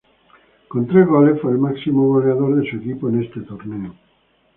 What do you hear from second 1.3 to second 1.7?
fue el